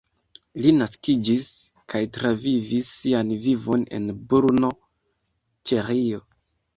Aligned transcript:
Li 0.61 0.69
naskiĝis 0.75 1.49
kaj 1.93 1.99
travivis 2.17 2.89
sian 2.93 3.33
vivon 3.43 3.83
en 3.99 4.07
Brno, 4.31 4.71
Ĉeĥio. 5.73 6.23